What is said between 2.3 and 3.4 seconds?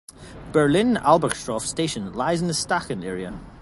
in the Staaken area.